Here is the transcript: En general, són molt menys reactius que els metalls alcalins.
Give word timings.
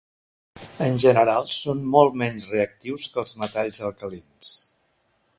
En 0.85 0.95
general, 1.01 1.49
són 1.57 1.83
molt 1.95 2.17
menys 2.21 2.47
reactius 2.53 3.05
que 3.13 3.21
els 3.25 3.35
metalls 3.43 3.83
alcalins. 3.91 4.53